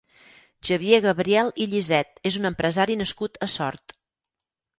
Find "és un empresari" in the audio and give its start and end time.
2.31-2.97